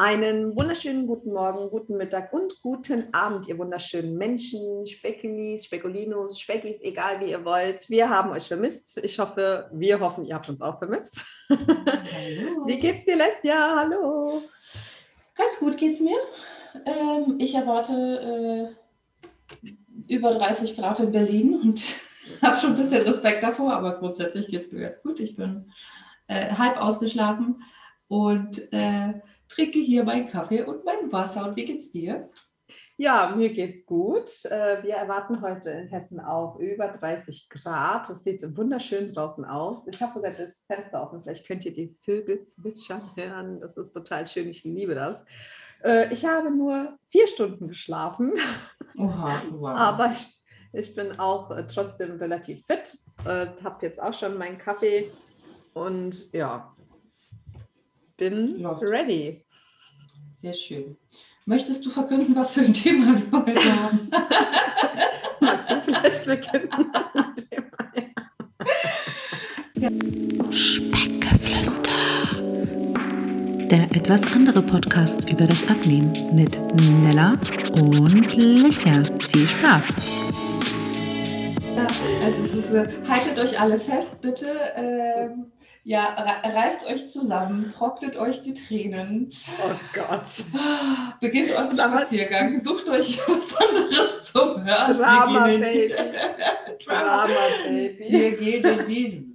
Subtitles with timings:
[0.00, 6.82] Einen wunderschönen guten Morgen, guten Mittag und guten Abend, ihr wunderschönen Menschen, Speckilis, Spekulinos, Speckis,
[6.82, 7.90] egal wie ihr wollt.
[7.90, 8.98] Wir haben euch vermisst.
[9.02, 11.26] Ich hoffe, wir hoffen, ihr habt uns auch vermisst.
[11.50, 11.58] Hallo.
[12.66, 13.74] Wie geht's dir, Lesja?
[13.74, 14.44] Hallo.
[15.34, 16.18] Ganz gut geht's mir.
[16.86, 18.76] Ähm, ich erwarte
[19.64, 19.66] äh,
[20.06, 21.82] über 30 Grad in Berlin und
[22.40, 25.18] habe schon ein bisschen Respekt davor, aber grundsätzlich geht's mir ganz gut.
[25.18, 25.72] Ich bin
[26.28, 27.64] äh, halb ausgeschlafen
[28.06, 29.14] und äh,
[29.48, 31.48] trinke hier meinen Kaffee und mein Wasser.
[31.48, 32.30] Und wie geht's dir?
[32.96, 34.44] Ja, mir geht's gut.
[34.46, 38.10] Äh, wir erwarten heute in Hessen auch über 30 Grad.
[38.10, 39.86] Es sieht wunderschön draußen aus.
[39.86, 41.22] Ich habe sogar das Fenster offen.
[41.22, 43.60] Vielleicht könnt ihr die Vögel zwitschern hören.
[43.60, 44.48] Das ist total schön.
[44.48, 45.26] Ich liebe das.
[45.84, 48.34] Äh, ich habe nur vier Stunden geschlafen.
[48.98, 49.70] Oha, wow.
[49.76, 50.26] Aber ich,
[50.72, 52.98] ich bin auch äh, trotzdem relativ fit.
[53.24, 55.10] Habe jetzt auch schon meinen Kaffee
[55.74, 56.74] und ja,
[58.16, 58.82] bin Läuft.
[58.82, 59.44] ready.
[60.40, 60.96] Sehr schön.
[61.46, 64.08] Möchtest du verkünden, was für ein Thema wir heute haben?
[65.40, 67.66] Magst du vielleicht verkünden, was für ein Thema
[69.82, 70.52] haben?
[70.52, 71.90] Speckgeflüster.
[73.68, 76.56] Der etwas andere Podcast über das Abnehmen mit
[77.02, 77.36] Nella
[77.80, 79.02] und Lissia.
[79.32, 79.82] Viel Spaß!
[81.74, 81.86] Ja,
[82.24, 82.70] also es ist,
[83.08, 84.46] haltet euch alle fest, bitte.
[84.76, 85.50] Ähm,
[85.84, 86.04] ja,
[86.44, 89.30] reißt euch zusammen, trocknet euch die Tränen.
[89.62, 90.28] Oh Gott.
[91.20, 94.98] Beginnt euren Spaziergang, sucht euch was anderes zum Hören.
[94.98, 95.94] Drama Baby.
[96.84, 97.26] Drama
[97.66, 98.04] Baby.
[98.08, 99.34] Wir gehen in die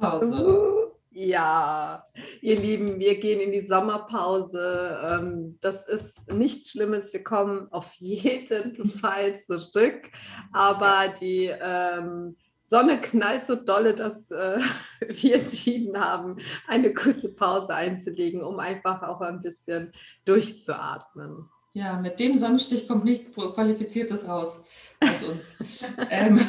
[0.00, 0.74] Pause.
[1.16, 2.04] Ja,
[2.40, 4.98] ihr Lieben, wir gehen in die Sommerpause.
[5.08, 7.12] Ähm, das ist nichts Schlimmes.
[7.12, 10.10] Wir kommen auf jeden Fall zurück.
[10.52, 12.36] Aber die ähm,
[12.74, 14.58] Sonne knallt so dolle, dass äh,
[15.08, 19.92] wir entschieden haben, eine kurze Pause einzulegen, um einfach auch ein bisschen
[20.24, 21.48] durchzuatmen.
[21.76, 24.62] Ja, mit dem Sonnenstich kommt nichts Qualifiziertes raus
[25.00, 25.56] aus uns.
[26.10, 26.40] ähm,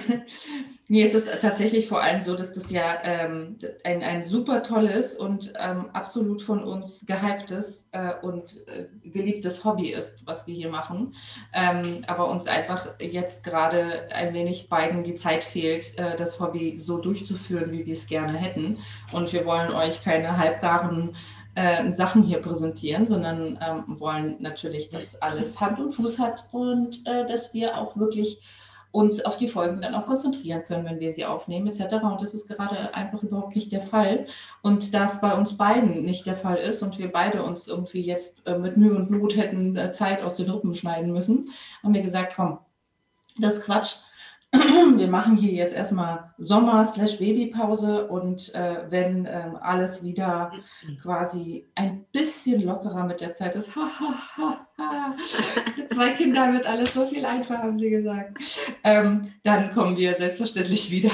[0.88, 5.16] nee, es ist tatsächlich vor allem so, dass das ja ähm, ein, ein super tolles
[5.16, 10.69] und ähm, absolut von uns gehyptes äh, und äh, geliebtes Hobby ist, was wir hier
[10.69, 11.16] machen.
[11.53, 16.78] Ähm, aber uns einfach jetzt gerade ein wenig beiden die Zeit fehlt, äh, das Hobby
[16.78, 18.78] so durchzuführen, wie wir es gerne hätten.
[19.12, 21.16] Und wir wollen euch keine halbgaren
[21.56, 27.06] äh, Sachen hier präsentieren, sondern ähm, wollen natürlich, dass alles Hand und Fuß hat und
[27.08, 28.42] äh, dass wir auch wirklich
[28.92, 31.96] uns auf die Folgen dann auch konzentrieren können, wenn wir sie aufnehmen etc.
[32.04, 34.26] Und das ist gerade einfach überhaupt nicht der Fall.
[34.62, 38.02] Und da es bei uns beiden nicht der Fall ist und wir beide uns irgendwie
[38.02, 41.50] jetzt äh, mit Mühe und Not hätten äh, Zeit aus den Rippen schneiden müssen,
[41.84, 42.60] haben wir gesagt, komm,
[43.38, 43.98] das ist Quatsch
[44.98, 50.52] wir machen hier jetzt erstmal Sommer-Babypause und äh, wenn ähm, alles wieder
[51.02, 53.72] quasi ein bisschen lockerer mit der Zeit ist,
[55.90, 58.38] zwei Kinder wird alles so viel einfacher, haben sie gesagt,
[58.84, 61.12] ähm, dann kommen wir selbstverständlich wieder.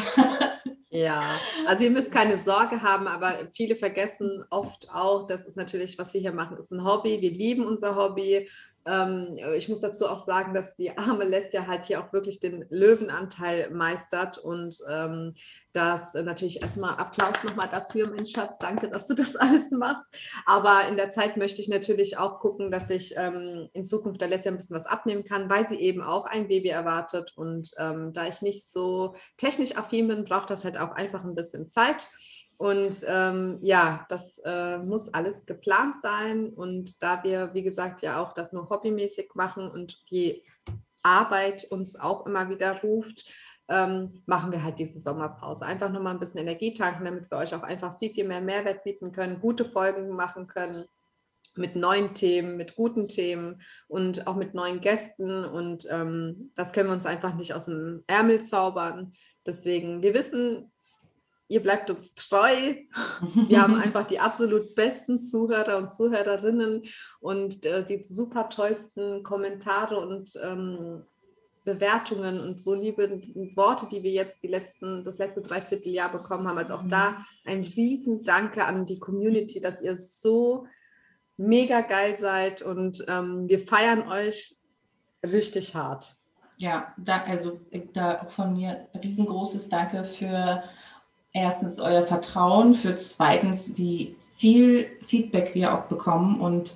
[0.93, 5.97] Ja, also ihr müsst keine Sorge haben, aber viele vergessen oft auch, das ist natürlich,
[5.97, 7.21] was wir hier machen, ist ein Hobby.
[7.21, 8.49] Wir lieben unser Hobby
[8.85, 12.65] ähm, ich muss dazu auch sagen, dass die arme Lesja halt hier auch wirklich den
[12.69, 15.33] Löwenanteil meistert und ähm,
[15.73, 18.57] das natürlich erstmal Applaus nochmal dafür, mein Schatz.
[18.59, 20.13] Danke, dass du das alles machst.
[20.45, 24.27] Aber in der Zeit möchte ich natürlich auch gucken, dass ich ähm, in Zukunft der
[24.27, 27.33] Lesja ein bisschen was abnehmen kann, weil sie eben auch ein Baby erwartet.
[27.35, 31.35] Und ähm, da ich nicht so technisch affin bin, braucht das halt auch einfach ein
[31.35, 32.09] bisschen Zeit.
[32.61, 36.49] Und ähm, ja, das äh, muss alles geplant sein.
[36.49, 40.43] Und da wir, wie gesagt, ja auch das nur hobbymäßig machen und die
[41.01, 43.27] Arbeit uns auch immer wieder ruft,
[43.67, 45.65] ähm, machen wir halt diese Sommerpause.
[45.65, 48.83] Einfach nochmal ein bisschen Energie tanken, damit wir euch auch einfach viel, viel mehr Mehrwert
[48.83, 50.85] bieten können, gute Folgen machen können
[51.55, 55.45] mit neuen Themen, mit guten Themen und auch mit neuen Gästen.
[55.45, 59.13] Und ähm, das können wir uns einfach nicht aus dem Ärmel zaubern.
[59.47, 60.71] Deswegen, wir wissen,
[61.51, 62.75] ihr bleibt uns treu.
[63.47, 66.83] Wir haben einfach die absolut besten Zuhörer und Zuhörerinnen
[67.19, 71.03] und äh, die super tollsten Kommentare und ähm,
[71.63, 73.21] Bewertungen und so liebe
[73.55, 76.57] Worte, die wir jetzt die letzten, das letzte Dreivierteljahr bekommen haben.
[76.57, 77.25] Also auch da mhm.
[77.45, 80.65] ein riesen Danke an die Community, dass ihr so
[81.37, 84.55] mega geil seid und ähm, wir feiern euch
[85.23, 86.15] richtig hart.
[86.57, 87.59] Ja, da, also
[87.93, 90.63] da von mir riesengroßes Danke für
[91.33, 96.73] erstens euer Vertrauen, für zweitens, wie viel Feedback wir auch bekommen und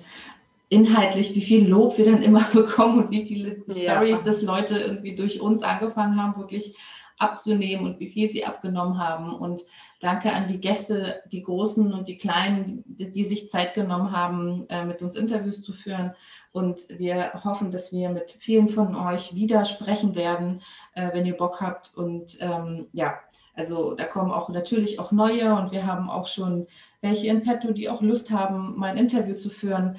[0.68, 4.24] inhaltlich, wie viel Lob wir dann immer bekommen und wie viele Stories, ja.
[4.24, 6.76] dass Leute irgendwie durch uns angefangen haben, wirklich
[7.18, 9.34] abzunehmen und wie viel sie abgenommen haben.
[9.34, 9.62] Und
[10.00, 14.66] danke an die Gäste, die Großen und die Kleinen, die, die sich Zeit genommen haben,
[14.68, 16.14] äh, mit uns Interviews zu führen.
[16.52, 20.62] Und wir hoffen, dass wir mit vielen von euch wieder sprechen werden,
[20.94, 21.94] äh, wenn ihr Bock habt.
[21.96, 23.14] Und ähm, ja,
[23.56, 26.66] also da kommen auch natürlich auch neue und wir haben auch schon
[27.00, 29.98] welche in petto, die auch Lust haben, mal ein Interview zu führen.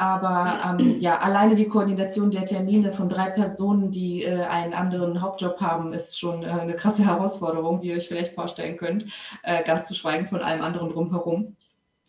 [0.00, 5.20] Aber ähm, ja, alleine die Koordination der Termine von drei Personen, die äh, einen anderen
[5.20, 9.06] Hauptjob haben, ist schon äh, eine krasse Herausforderung, wie ihr euch vielleicht vorstellen könnt.
[9.42, 11.56] Äh, ganz zu schweigen von allem anderen drumherum.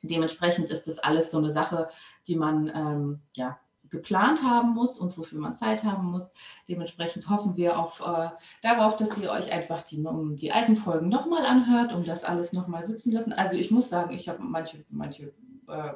[0.04, 1.90] Dementsprechend ist das alles so eine Sache,
[2.28, 3.58] die man ähm, ja,
[3.90, 6.34] geplant haben muss und wofür man Zeit haben muss.
[6.68, 8.30] Dementsprechend hoffen wir auf, äh,
[8.62, 10.06] darauf, dass ihr euch einfach die,
[10.36, 13.34] die alten Folgen nochmal anhört, um das alles nochmal sitzen lassen.
[13.34, 15.34] Also ich muss sagen, ich habe manche, manche
[15.68, 15.94] äh,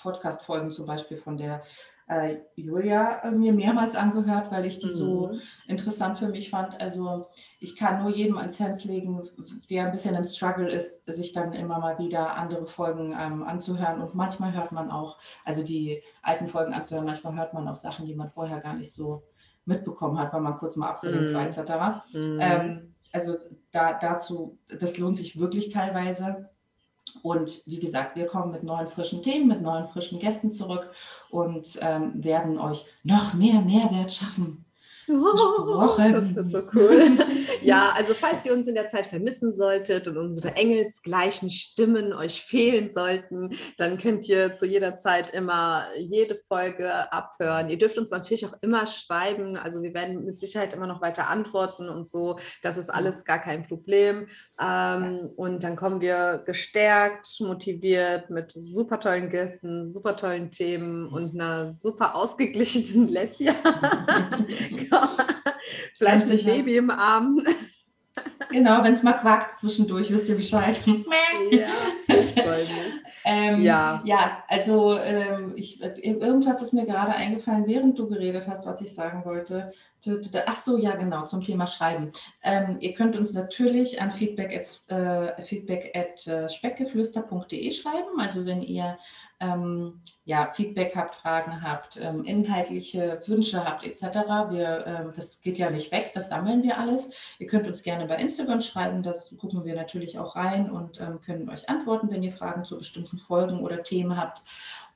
[0.00, 1.62] Podcast-Folgen zum Beispiel von der
[2.08, 4.92] äh, Julia äh, mir mehrmals angehört, weil ich die mhm.
[4.92, 5.30] so
[5.66, 6.80] interessant für mich fand.
[6.80, 7.26] Also
[7.58, 9.28] ich kann nur jedem ans Herz legen,
[9.70, 14.00] der ein bisschen im Struggle ist, sich dann immer mal wieder andere Folgen ähm, anzuhören.
[14.00, 18.06] Und manchmal hört man auch, also die alten Folgen anzuhören, manchmal hört man auch Sachen,
[18.06, 19.24] die man vorher gar nicht so
[19.64, 21.34] mitbekommen hat, weil man kurz mal abgelenkt mhm.
[21.34, 22.14] war etc.
[22.14, 22.38] Mhm.
[22.40, 23.34] Ähm, also
[23.72, 26.50] da, dazu, das lohnt sich wirklich teilweise.
[27.22, 30.90] Und wie gesagt, wir kommen mit neuen frischen Themen, mit neuen frischen Gästen zurück
[31.30, 34.64] und ähm, werden euch noch mehr Mehrwert schaffen.
[35.06, 36.12] Versprochen.
[36.12, 37.18] Das wird so cool.
[37.62, 42.42] ja, also falls ihr uns in der Zeit vermissen solltet und unsere engelsgleichen Stimmen euch
[42.42, 47.70] fehlen sollten, dann könnt ihr zu jeder Zeit immer jede Folge abhören.
[47.70, 49.56] Ihr dürft uns natürlich auch immer schreiben.
[49.56, 52.38] Also wir werden mit Sicherheit immer noch weiter antworten und so.
[52.62, 54.28] Das ist alles gar kein Problem.
[54.60, 61.34] Ähm, und dann kommen wir gestärkt, motiviert mit super tollen Gästen, super tollen Themen und
[61.34, 63.54] einer super ausgeglichenen Lesja.
[65.98, 67.42] Vielleicht mit Baby im Arm.
[68.50, 70.80] Genau, wenn es mal quakt zwischendurch, wisst ihr Bescheid.
[71.50, 71.66] ja,
[72.08, 73.02] ich freue mich.
[73.24, 74.02] Ähm, ja.
[74.04, 78.94] ja, also ähm, ich, irgendwas ist mir gerade eingefallen, während du geredet hast, was ich
[78.94, 79.72] sagen wollte.
[80.46, 82.12] Ach so, ja, genau, zum Thema Schreiben.
[82.42, 88.20] Ähm, ihr könnt uns natürlich an feedback at, äh, feedback at äh, speckgeflüster.de schreiben.
[88.20, 88.96] Also wenn ihr
[89.40, 94.02] ähm, ja, Feedback habt, Fragen habt, ähm, inhaltliche Wünsche habt etc.
[94.50, 97.10] Wir, äh, das geht ja nicht weg, das sammeln wir alles.
[97.38, 101.20] Ihr könnt uns gerne bei Instagram schreiben, das gucken wir natürlich auch rein und ähm,
[101.20, 104.42] können euch antworten, wenn ihr Fragen zu bestimmten Folgen oder Themen habt.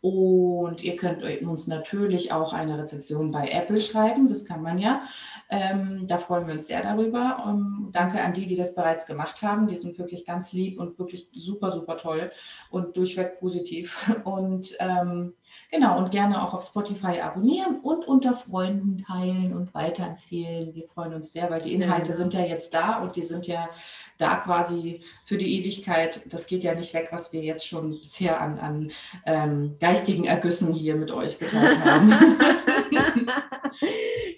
[0.02, 5.02] Und ihr könnt uns natürlich auch eine Rezension bei Apple schreiben, das kann man ja.
[5.50, 7.44] Ähm, da freuen wir uns sehr darüber.
[7.44, 9.68] Um, ähm, danke an die, die das bereits gemacht haben.
[9.68, 12.32] Die sind wirklich ganz lieb und wirklich super, super toll
[12.70, 14.10] und durchweg positiv.
[14.24, 15.34] Und ähm,
[15.70, 20.74] Genau, und gerne auch auf Spotify abonnieren und unter Freunden teilen und weiterempfehlen.
[20.74, 22.16] Wir freuen uns sehr, weil die Inhalte ja.
[22.16, 23.68] sind ja jetzt da und die sind ja
[24.18, 26.22] da quasi für die Ewigkeit.
[26.32, 28.90] Das geht ja nicht weg, was wir jetzt schon bisher an, an
[29.26, 32.10] ähm, geistigen Ergüssen hier mit euch geteilt haben.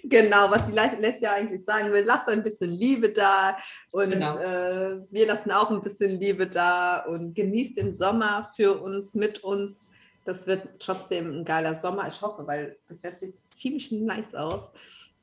[0.03, 3.57] genau, was die lässt ja eigentlich sagen will, lasst ein bisschen Liebe da
[3.91, 4.37] und genau.
[4.37, 9.43] äh, wir lassen auch ein bisschen Liebe da und genießt den Sommer für uns, mit
[9.43, 9.89] uns
[10.25, 12.07] das wird trotzdem ein geiler Sommer.
[12.07, 14.71] Ich hoffe, weil bis jetzt sieht es ziemlich nice aus.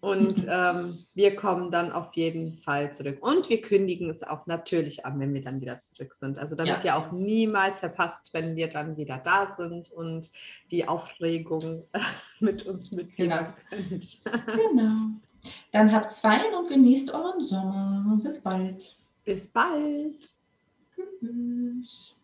[0.01, 3.19] Und ähm, wir kommen dann auf jeden Fall zurück.
[3.21, 6.39] Und wir kündigen es auch natürlich an, wenn wir dann wieder zurück sind.
[6.39, 6.97] Also damit ja.
[6.97, 10.31] ihr auch niemals verpasst, wenn wir dann wieder da sind und
[10.71, 11.85] die Aufregung
[12.41, 13.55] mit uns mitnehmen genau.
[13.69, 14.19] könnt.
[14.47, 14.95] genau.
[15.73, 18.19] Dann habt's fein und genießt euren Sommer.
[18.23, 18.97] Bis bald.
[19.25, 20.31] Bis bald.
[20.95, 22.17] Tschüss.